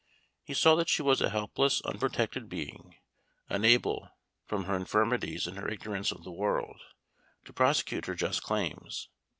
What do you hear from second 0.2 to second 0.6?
He